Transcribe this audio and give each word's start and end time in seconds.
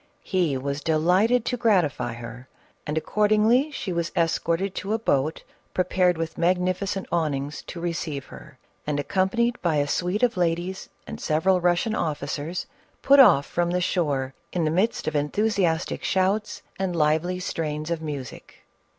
He 0.23 0.57
was 0.57 0.81
delighted 0.81 1.45
to 1.45 1.57
gratify 1.57 2.13
her, 2.13 2.47
and 2.87 2.97
accordingly 2.97 3.69
she 3.69 3.93
was 3.93 4.11
escorted 4.17 4.73
to 4.73 4.93
a 4.93 4.97
boat 4.97 5.43
prepared 5.75 6.17
with 6.17 6.39
magnificent 6.39 7.05
awnings 7.11 7.61
to 7.67 7.79
receive 7.79 8.25
her, 8.33 8.57
and, 8.87 8.99
accompanied 8.99 9.61
by 9.61 9.75
a 9.75 9.85
suite 9.87 10.23
of 10.23 10.37
ladies 10.37 10.89
and 11.05 11.21
several 11.21 11.61
Russian 11.61 11.93
officers, 11.93 12.65
put 13.03 13.19
off 13.19 13.45
from 13.45 13.69
the 13.69 13.79
shore 13.79 14.33
in 14.51 14.63
the 14.65 14.71
midst 14.71 15.07
of 15.07 15.13
enthu 15.13 15.45
siastic 15.53 16.01
shouts 16.01 16.63
and 16.79 16.95
lively 16.95 17.39
strains 17.39 17.91
of 17.91 18.01
music. 18.01 18.63